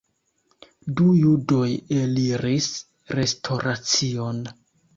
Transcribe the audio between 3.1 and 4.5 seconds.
restoracion.